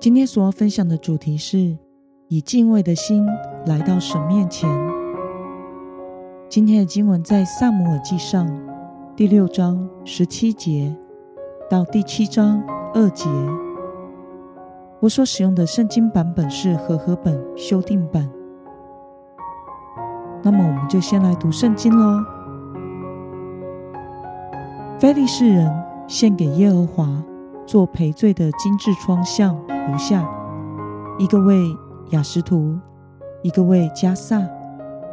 [0.00, 1.76] 今天所要分享的主题是
[2.28, 3.26] 以敬畏的心
[3.66, 4.70] 来到神面前。
[6.48, 8.48] 今天的经文在萨姆尔记上
[9.16, 10.94] 第六章十七节
[11.68, 12.62] 到第七章
[12.94, 13.28] 二节。
[15.00, 18.30] 我所使用的圣经版本是和合本修订版。
[20.44, 22.24] 那么，我们就先来读圣经喽。
[24.96, 25.68] 非利士人
[26.06, 27.04] 献给耶和华
[27.68, 30.26] 做赔罪的金质窗像如下：
[31.18, 31.68] 一个为
[32.12, 32.78] 雅什图，
[33.42, 34.42] 一个为加萨，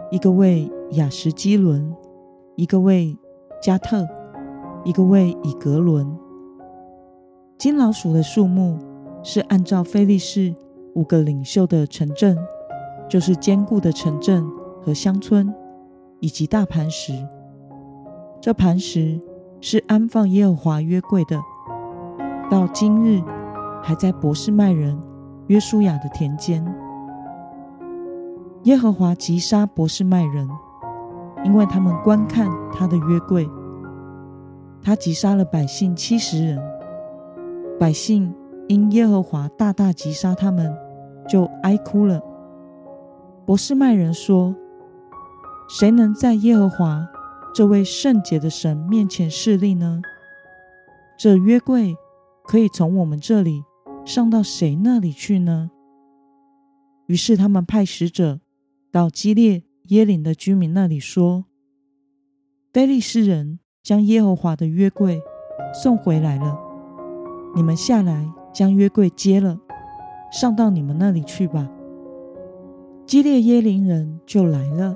[0.09, 1.93] 一个为雅什基伦，
[2.55, 3.17] 一个为
[3.61, 4.07] 加特，
[4.85, 6.17] 一个为以格伦。
[7.57, 8.79] 金老鼠的数目
[9.21, 10.55] 是按照菲利士
[10.93, 12.37] 五个领袖的城镇，
[13.09, 14.49] 就是坚固的城镇
[14.81, 15.53] 和乡村，
[16.21, 17.11] 以及大磐石。
[18.41, 19.19] 这磐石。
[19.61, 21.39] 是安放耶和华约柜的，
[22.49, 23.21] 到今日
[23.81, 24.99] 还在博士麦人
[25.47, 26.63] 约书亚的田间。
[28.63, 30.47] 耶和华击杀博士麦人，
[31.43, 33.49] 因为他们观看他的约柜。
[34.81, 36.59] 他击杀了百姓七十人，
[37.79, 38.33] 百姓
[38.67, 40.75] 因耶和华大大击杀他们，
[41.27, 42.21] 就哀哭了。
[43.45, 44.55] 博士麦人说
[45.67, 47.07] ：“谁能在耶和华？”
[47.55, 50.01] 这位圣洁的神面前势力呢？
[51.17, 51.95] 这约柜
[52.47, 53.63] 可以从我们这里
[54.05, 55.71] 上到谁那里去呢？
[57.07, 58.39] 于是他们派使者
[58.91, 61.45] 到基列耶林的居民那里说
[62.73, 65.21] ：“非利士人将耶和华的约柜
[65.73, 66.57] 送回来了，
[67.55, 69.59] 你们下来将约柜接了，
[70.31, 71.69] 上到你们那里去吧。”
[73.05, 74.95] 基列耶林人就来了。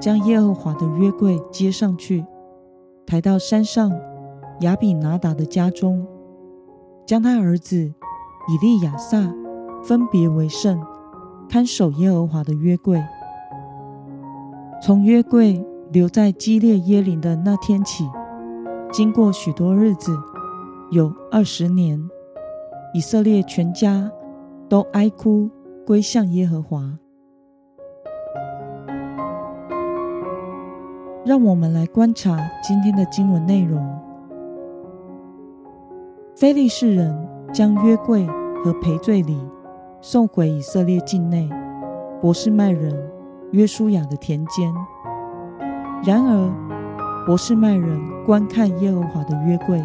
[0.00, 2.24] 将耶和华的约柜接上去，
[3.06, 3.92] 抬到山上
[4.62, 6.04] 亚比拿达的家中，
[7.12, 9.30] 将他儿子以利亚撒
[9.84, 10.82] 分别为圣，
[11.46, 13.04] 看守耶和华的约柜。
[14.80, 18.08] 从约柜留在基列耶林的那天起，
[18.90, 20.18] 经过许多日子，
[20.90, 22.02] 有二十年，
[22.94, 24.10] 以色列全家
[24.66, 25.50] 都哀哭
[25.86, 26.98] 归向耶和华。
[31.26, 34.11] 让我们来观察今天的经文内容。
[36.42, 37.16] 非利士人
[37.54, 38.26] 将约柜
[38.64, 39.38] 和赔罪礼
[40.00, 41.48] 送回以色列境内
[42.20, 42.92] 博士麦人
[43.52, 44.74] 约书亚的田间。
[46.02, 49.80] 然而，博士麦人观看耶和华的约柜，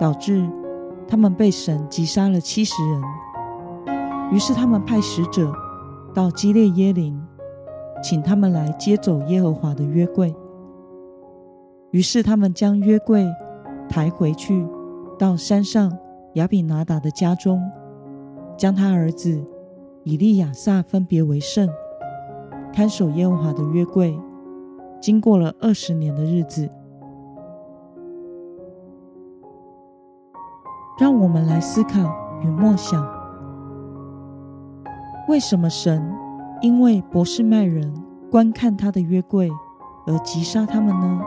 [0.00, 0.48] 导致
[1.06, 3.02] 他们被神击杀了七十人。
[4.32, 5.52] 于是，他们派使者
[6.14, 7.22] 到基列耶林。
[8.02, 10.34] 请他们来接走耶和华的约柜。
[11.90, 13.28] 于是他们将约柜
[13.90, 14.66] 抬回去，
[15.22, 15.96] 到山上
[16.32, 17.62] 亚比拿达的家中，
[18.58, 19.40] 将他儿子
[20.02, 21.68] 以利亚撒分别为圣，
[22.72, 24.18] 看守耶和华的约柜。
[25.00, 26.68] 经过了二十年的日子，
[30.98, 32.00] 让我们来思考
[32.42, 33.08] 与默想：
[35.28, 36.02] 为什么神？
[36.62, 37.94] 因为博士麦人
[38.28, 39.48] 观看他的约柜
[40.04, 41.20] 而击杀他们呢？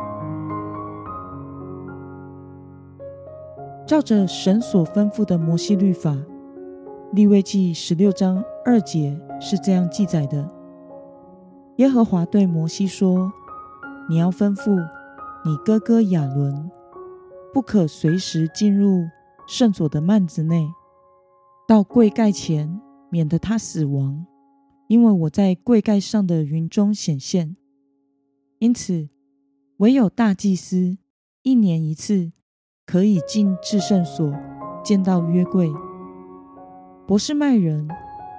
[3.85, 6.18] 照着神所吩咐的摩西律法，
[7.13, 10.50] 利未记十六章二节是这样记载的：
[11.78, 13.31] 耶和华对摩西说
[14.09, 14.75] ：“你要吩咐
[15.45, 16.71] 你哥哥亚伦，
[17.54, 19.04] 不可随时进入
[19.48, 20.68] 圣所的幔子内，
[21.68, 22.81] 到柜盖前，
[23.12, 24.25] 免得他死亡。”
[24.89, 27.56] 因为我在柜盖上的云中显现，
[28.57, 29.10] 因此
[29.77, 30.98] 唯有大祭司
[31.44, 32.31] 一年一次
[32.86, 34.32] 可以进至圣所
[34.84, 35.72] 见到约柜。
[37.08, 37.88] 博士麦人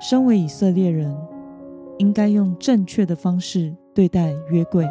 [0.00, 1.16] 身为以色列人，
[1.98, 4.86] 应该用正确的方式对待约柜，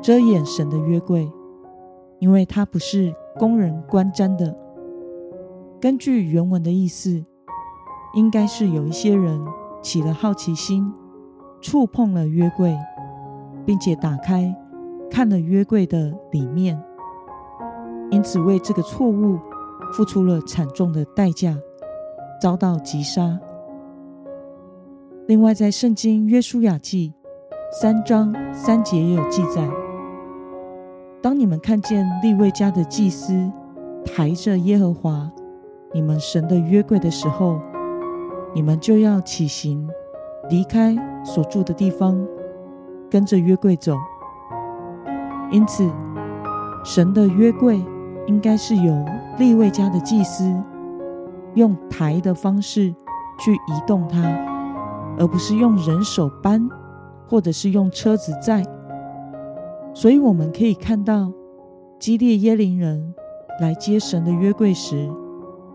[0.00, 1.30] 遮掩神的约柜，
[2.18, 4.56] 因为它不是供人观瞻的。
[5.80, 7.24] 根据原文的意思，
[8.14, 9.40] 应该是有一些人。
[9.80, 10.92] 起了好奇心，
[11.60, 12.76] 触碰了约柜，
[13.64, 14.52] 并且打开
[15.08, 16.82] 看了约柜的里面，
[18.10, 19.38] 因此为这个错误
[19.92, 21.56] 付出了惨重的代价
[22.40, 23.38] 遭到击杀。
[25.26, 27.12] 另外，在圣经约书亚记
[27.80, 29.68] 三章三节也有记载：
[31.20, 33.50] 当你们看见利未家的祭司
[34.04, 35.30] 抬着耶和华
[35.92, 37.60] 你们神的约柜的时候，
[38.54, 39.86] 你们就要起行，
[40.48, 42.18] 离开所住的地方，
[43.10, 43.96] 跟着约柜走。
[45.50, 45.90] 因此，
[46.84, 47.82] 神的约柜
[48.28, 49.04] 应该是由
[49.36, 50.54] 利未家的祭司
[51.56, 52.94] 用抬的方式
[53.40, 54.20] 去移动它。
[55.20, 56.68] 而不是用人手搬，
[57.26, 58.62] 或者是用车子载。
[59.92, 61.32] 所以我们可以看到，
[61.98, 63.12] 基列耶林人
[63.60, 65.10] 来接神的约柜时，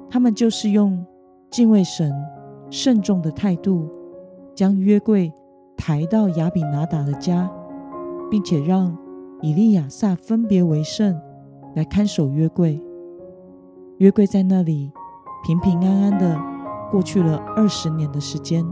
[0.09, 1.05] 他们就是用
[1.51, 2.09] 敬畏神、
[2.69, 3.89] 慎重的态度，
[4.55, 5.29] 将约柜
[5.75, 7.51] 抬到亚比拿达的家，
[8.31, 8.97] 并且让
[9.41, 11.19] 以利亚撒分别为圣
[11.75, 12.81] 来看守约柜。
[14.00, 14.92] 约柜在那里
[15.46, 16.40] 平平安安的
[16.92, 18.66] 过去了二十年的时间。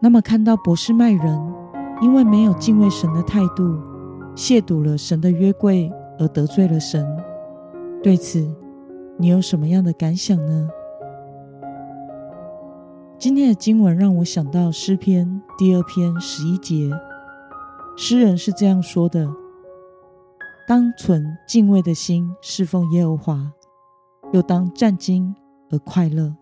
[0.00, 1.54] 那么，看到博士麦人
[2.00, 3.78] 因为没有敬畏神的态度，
[4.36, 7.04] 亵渎了神的约柜而得罪了神，
[8.00, 8.48] 对此
[9.16, 10.68] 你有什么样的感想呢？
[13.18, 16.88] 今天的经文让我想到诗篇第二篇十一节，
[18.00, 19.28] 诗人是这样说的
[20.68, 23.52] ：“当存敬畏的心侍奉耶和华，
[24.32, 25.34] 又当战惊
[25.68, 26.36] 而快乐。”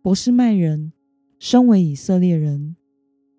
[0.00, 0.92] 博士麦人。
[1.38, 2.76] 身为以色列人，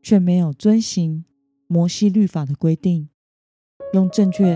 [0.01, 1.23] 却没有遵行
[1.67, 3.07] 摩西律法的规定，
[3.93, 4.55] 用正确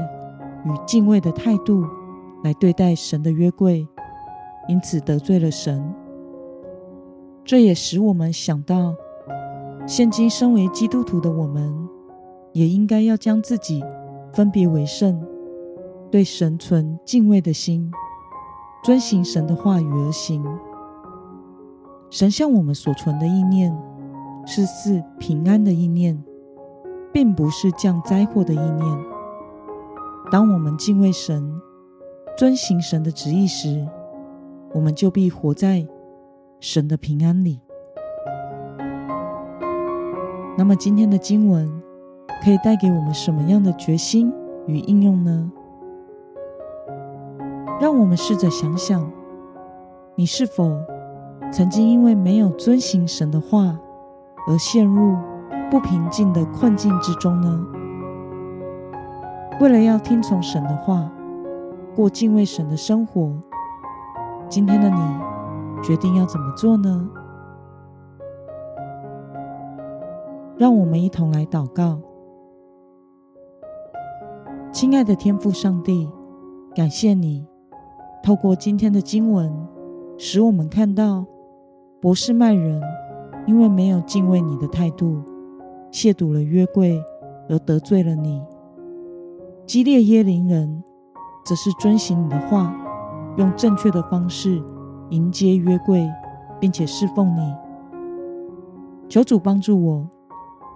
[0.66, 1.86] 与敬畏的态度
[2.44, 3.88] 来对待神的约柜，
[4.68, 5.96] 因此得罪了神。
[7.46, 8.94] 这也使我们想到，
[9.88, 11.74] 现今身为基督徒的我们，
[12.52, 13.82] 也应该要将自己
[14.34, 15.26] 分别为圣，
[16.12, 17.90] 对神存敬畏的心，
[18.84, 20.44] 遵行神的话语而行。
[22.10, 23.74] 神向我们所存的意念
[24.46, 26.22] 是赐平安的意念，
[27.14, 29.06] 并不是降灾祸的意念。
[30.30, 31.50] 当我们敬畏神、
[32.38, 33.88] 遵行神的旨意时，
[34.74, 35.88] 我们就必活在
[36.60, 37.62] 神的平安里。
[40.58, 41.72] 那么，今天的经文
[42.44, 44.34] 可以带给我们什么样的决心
[44.66, 45.52] 与应用呢？
[47.80, 49.08] 让我们试着想想，
[50.16, 50.76] 你是否？
[51.52, 53.80] 曾经因为没有遵行神的话
[54.50, 55.16] 而陷入
[55.72, 57.66] 不平静的困境之中呢？
[59.62, 61.10] 为了要听从神的话，
[61.96, 63.32] 过敬畏神的生活，
[64.50, 65.00] 今天的你
[65.84, 67.08] 决定要怎么做呢？
[70.58, 72.00] 让我们一同来祷告。
[74.72, 76.10] 亲爱的天父上帝，
[76.76, 77.46] 感谢你
[78.24, 79.52] 透过今天的经文，
[80.18, 81.26] 使我们看到。
[82.00, 82.80] 博士麦人
[83.48, 85.20] 因为没有敬畏你的态度，
[85.92, 87.04] 亵渎了约柜
[87.50, 88.40] 而得罪了你；
[89.66, 90.84] 基列耶林人
[91.44, 92.76] 则是遵行你的话，
[93.38, 94.62] 用正确的方式
[95.10, 96.08] 迎接约柜，
[96.60, 97.56] 并且侍奉你。
[99.10, 100.08] 求主帮助我，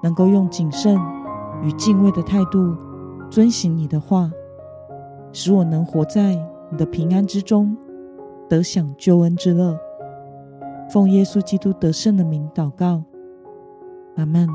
[0.01, 0.97] 能够用谨慎
[1.61, 2.75] 与敬畏的态度
[3.29, 4.29] 遵行你的话，
[5.31, 6.35] 使我能活在
[6.69, 7.75] 你的平安之中，
[8.49, 9.77] 得享救恩之乐。
[10.89, 13.03] 奉耶稣基督得胜的名祷告，
[14.17, 14.47] 阿门。